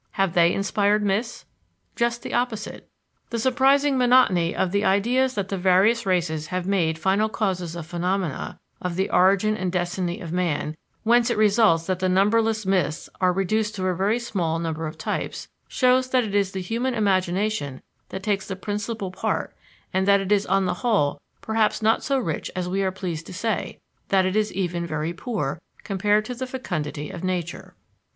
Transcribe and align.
Have 0.13 0.33
they 0.33 0.51
inspired 0.51 1.03
myths? 1.03 1.45
Just 1.95 2.23
the 2.23 2.33
opposite: 2.33 2.89
"the 3.29 3.37
surprising 3.37 3.99
monotony 3.99 4.55
of 4.55 4.71
the 4.71 4.83
ideas 4.83 5.35
that 5.35 5.49
the 5.49 5.59
various 5.59 6.07
races 6.07 6.47
have 6.47 6.65
made 6.65 6.97
final 6.97 7.29
causes 7.29 7.75
of 7.75 7.85
phenomena, 7.85 8.59
of 8.81 8.95
the 8.95 9.11
origin 9.11 9.55
and 9.55 9.71
destiny 9.71 10.19
of 10.19 10.31
man, 10.31 10.75
whence 11.03 11.29
it 11.29 11.37
results 11.37 11.85
that 11.85 11.99
the 11.99 12.09
numberless 12.09 12.65
myths 12.65 13.09
are 13.21 13.31
reduced 13.31 13.75
to 13.75 13.85
a 13.85 13.95
very 13.95 14.17
small 14.17 14.57
number 14.57 14.87
of 14.87 14.97
types," 14.97 15.47
shows 15.67 16.09
that 16.09 16.23
it 16.23 16.33
is 16.33 16.51
the 16.51 16.61
human 16.61 16.95
imagination 16.95 17.79
that 18.09 18.23
takes 18.23 18.47
the 18.47 18.55
principal 18.55 19.11
part 19.11 19.55
and 19.93 20.07
that 20.07 20.19
it 20.19 20.31
is 20.31 20.47
on 20.47 20.65
the 20.65 20.73
whole 20.81 21.21
perhaps 21.41 21.79
not 21.79 22.03
so 22.03 22.17
rich 22.17 22.49
as 22.55 22.67
we 22.67 22.81
are 22.81 22.89
pleased 22.89 23.27
to 23.27 23.33
say 23.35 23.79
that 24.09 24.25
it 24.25 24.35
is 24.35 24.51
even 24.53 24.83
very 24.83 25.13
poor, 25.13 25.61
compared 25.83 26.25
to 26.25 26.33
the 26.33 26.47
fecundity 26.47 27.11
of 27.11 27.23
nature. 27.23 27.75